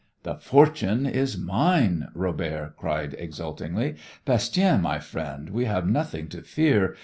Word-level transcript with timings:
"The 0.23 0.33
fortune 0.37 1.05
is 1.05 1.37
mine!" 1.37 2.07
Robert 2.15 2.73
cried 2.75 3.15
exultingly. 3.19 3.97
"Bastien, 4.25 4.81
my 4.81 4.97
friend, 4.97 5.51
we 5.51 5.65
have 5.65 5.87
nothing 5.87 6.27
to 6.29 6.41
fear. 6.41 6.95